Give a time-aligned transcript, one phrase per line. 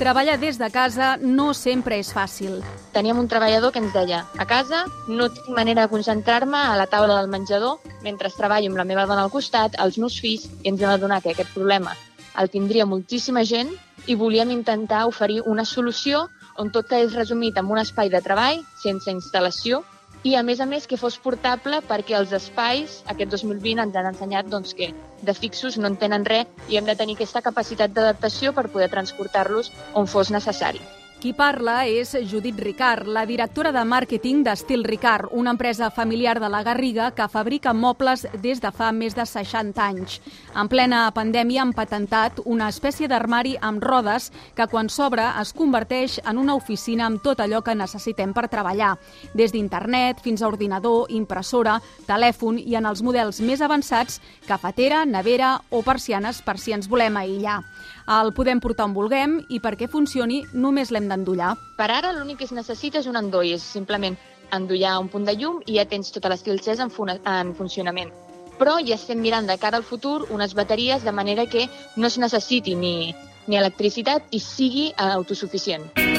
[0.00, 2.62] Treballar des de casa no sempre és fàcil.
[2.94, 6.86] Teníem un treballador que ens deia a casa no tinc manera de concentrar-me a la
[6.88, 10.72] taula del menjador mentre treballo amb la meva dona al costat, els meus fills, i
[10.72, 11.92] ens hem adonat que aquest problema
[12.40, 13.76] el tindria moltíssima gent
[14.08, 18.64] i volíem intentar oferir una solució on tot quedés resumit en un espai de treball
[18.80, 19.84] sense instal·lació
[20.22, 24.10] i, a més a més, que fos portable perquè els espais, aquest 2020, ens han
[24.12, 24.92] ensenyat doncs, que
[25.24, 28.90] de fixos no en tenen res i hem de tenir aquesta capacitat d'adaptació per poder
[28.92, 30.82] transportar-los on fos necessari.
[31.20, 36.48] Qui parla és Judit Ricard, la directora de màrqueting d'Estil Ricard, una empresa familiar de
[36.48, 40.14] la Garriga que fabrica mobles des de fa més de 60 anys.
[40.56, 46.16] En plena pandèmia han patentat una espècie d'armari amb rodes que quan s'obre es converteix
[46.24, 48.94] en una oficina amb tot allò que necessitem per treballar,
[49.36, 55.58] des d'internet fins a ordinador, impressora, telèfon i en els models més avançats, cafetera, nevera
[55.68, 57.60] o persianes per si ens volem aïllar.
[58.08, 61.54] El podem portar on vulguem i perquè funcioni només l'hem d'endollar.
[61.76, 64.16] Per ara l'únic que es necessita és un endoll, és simplement
[64.54, 68.12] endollar un punt de llum i ja tens tota l'estil xès en, fun en funcionament.
[68.60, 72.18] Però ja estem mirant de cara al futur unes bateries de manera que no es
[72.18, 73.14] necessiti ni,
[73.46, 76.09] ni electricitat i sigui autosuficient.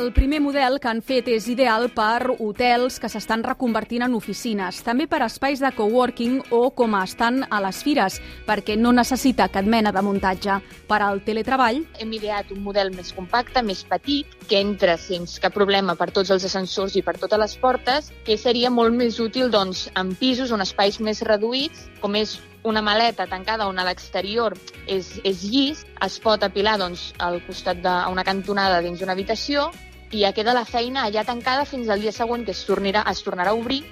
[0.00, 4.78] El primer model que han fet és ideal per hotels que s'estan reconvertint en oficines,
[4.86, 8.16] també per espais de coworking o com estan a les fires,
[8.48, 10.56] perquè no necessita cap mena de muntatge.
[10.88, 11.82] Per al teletreball...
[12.00, 16.32] Hem ideat un model més compacte, més petit, que entra sense cap problema per tots
[16.32, 20.56] els ascensors i per totes les portes, que seria molt més útil doncs, en pisos
[20.56, 25.84] on espais més reduïts, com és una maleta tancada on a l'exterior és, és llis,
[26.04, 29.70] es pot apilar doncs, al costat d'una cantonada dins d'una habitació
[30.10, 33.22] i ja queda la feina allà tancada fins al dia següent que es tornarà, es
[33.24, 33.84] tornarà a obrir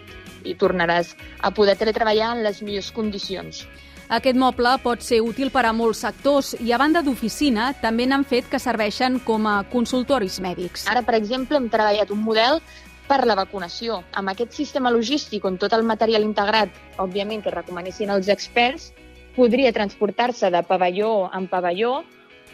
[0.45, 3.67] i tornaràs a poder teletreballar en les millors condicions.
[4.09, 8.25] Aquest moble pot ser útil per a molts sectors i, a banda d'oficina, també n'han
[8.25, 10.87] fet que serveixen com a consultoris mèdics.
[10.89, 12.63] Ara, per exemple, hem treballat un model
[13.09, 14.03] per la vacunació.
[14.13, 16.71] Amb aquest sistema logístic on tot el material integrat,
[17.01, 18.93] òbviament que recomanessin els experts,
[19.37, 22.03] podria transportar-se de pavelló en pavelló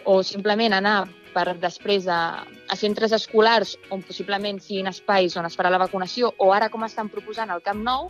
[0.04, 0.98] o simplement anar
[1.34, 6.30] per després a, a centres escolars on possiblement siguin espais on es farà la vacunació
[6.38, 8.06] o ara com estan proposant al Camp Nou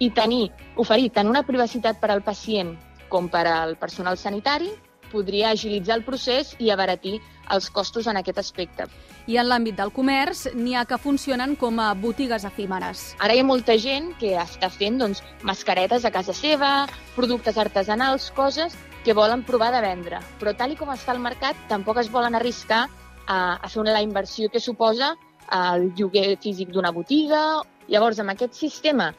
[0.00, 0.48] i tenir,
[0.80, 2.76] oferir tant una privacitat per al pacient
[3.12, 4.70] com per al personal sanitari
[5.12, 7.18] podria agilitzar el procés i abaratir
[7.52, 8.86] els costos en aquest aspecte.
[9.30, 13.12] I en l'àmbit del comerç n'hi ha que funcionen com a botigues efímeres.
[13.20, 16.72] Ara hi ha molta gent que està fent doncs, mascaretes a casa seva,
[17.16, 18.74] productes artesanals, coses
[19.04, 20.22] que volen provar de vendre.
[20.40, 22.86] Però tal i com està el mercat, tampoc es volen arriscar
[23.26, 25.14] a, a fer una, la inversió que suposa
[25.52, 27.60] el lloguer físic d'una botiga.
[27.90, 29.10] Llavors, amb aquest sistema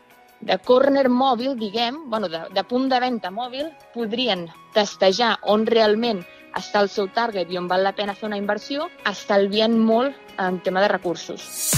[0.47, 6.23] de corner mòbil, diguem, bueno, de, de punt de venda mòbil, podrien testejar on realment
[6.57, 10.59] està el seu target i on val la pena fer una inversió, estalviant molt en
[10.65, 11.73] tema de recursos.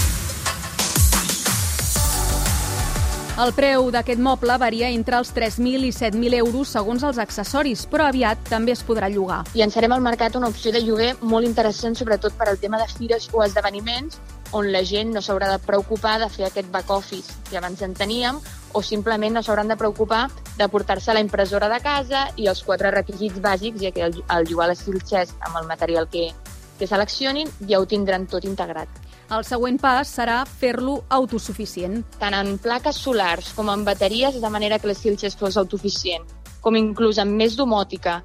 [3.36, 8.06] El preu d'aquest moble varia entre els 3.000 i 7.000 euros segons els accessoris, però
[8.08, 9.42] aviat també es podrà llogar.
[9.52, 13.28] Llançarem al mercat una opció de lloguer molt interessant, sobretot per al tema de fires
[13.36, 14.16] o esdeveniments,
[14.56, 17.94] on la gent no s'haurà de preocupar de fer aquest back office que abans en
[17.94, 18.40] teníem,
[18.72, 22.90] o simplement no s'hauran de preocupar de portar-se la impressora de casa i els quatre
[22.94, 26.30] requisits bàsics, ja que el, el llogar l'estil chess amb el material que,
[26.78, 28.88] que seleccionin ja ho tindran tot integrat.
[29.26, 32.02] El següent pas serà fer-lo autosuficient.
[32.20, 36.22] Tant en plaques solars com en bateries, de manera que l'estil Chess fos autosuficient,
[36.62, 38.20] com inclús amb més domòtica,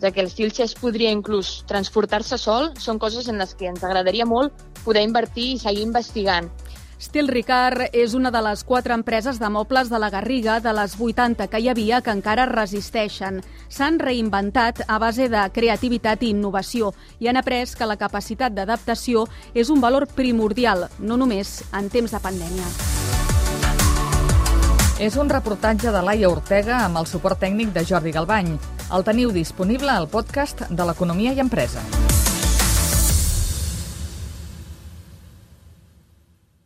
[0.00, 4.24] ja que l'estil Chess podria inclús transportar-se sol, són coses en les que ens agradaria
[4.24, 6.48] molt poder invertir i seguir investigant.
[6.96, 10.94] Stil Ricard és una de les quatre empreses de mobles de la Garriga de les
[10.96, 13.42] 80 que hi havia que encara resisteixen.
[13.68, 19.26] S'han reinventat a base de creativitat i innovació i han après que la capacitat d'adaptació
[19.52, 22.72] és un valor primordial, no només en temps de pandèmia.
[24.96, 28.54] És un reportatge de Laia Ortega amb el suport tècnic de Jordi Galbany.
[28.96, 31.84] El teniu disponible al podcast de l'Economia i Empresa.